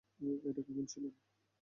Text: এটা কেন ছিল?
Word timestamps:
এটা 0.49 0.61
কেন 0.67 0.77
ছিল? 0.91 1.03